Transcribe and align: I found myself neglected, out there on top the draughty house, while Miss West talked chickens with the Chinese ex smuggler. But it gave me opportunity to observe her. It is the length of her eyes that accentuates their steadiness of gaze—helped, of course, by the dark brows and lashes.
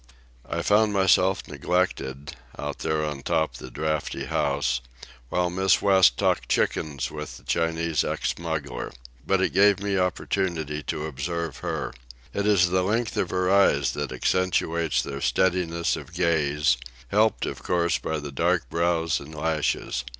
I 0.49 0.63
found 0.63 0.93
myself 0.93 1.47
neglected, 1.47 2.35
out 2.57 2.79
there 2.79 3.05
on 3.05 3.21
top 3.21 3.57
the 3.57 3.69
draughty 3.69 4.25
house, 4.25 4.81
while 5.29 5.51
Miss 5.51 5.79
West 5.79 6.17
talked 6.17 6.49
chickens 6.49 7.11
with 7.11 7.37
the 7.37 7.43
Chinese 7.43 8.03
ex 8.03 8.29
smuggler. 8.31 8.91
But 9.27 9.41
it 9.41 9.53
gave 9.53 9.79
me 9.79 9.99
opportunity 9.99 10.81
to 10.81 11.05
observe 11.05 11.57
her. 11.57 11.93
It 12.33 12.47
is 12.47 12.69
the 12.69 12.81
length 12.81 13.15
of 13.15 13.29
her 13.29 13.51
eyes 13.51 13.91
that 13.91 14.11
accentuates 14.11 15.03
their 15.03 15.21
steadiness 15.21 15.95
of 15.95 16.15
gaze—helped, 16.15 17.45
of 17.45 17.61
course, 17.61 17.99
by 17.99 18.17
the 18.17 18.31
dark 18.31 18.71
brows 18.71 19.19
and 19.19 19.35
lashes. 19.35 20.03